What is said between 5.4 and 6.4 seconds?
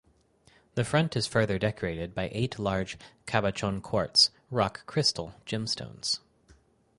gemstones.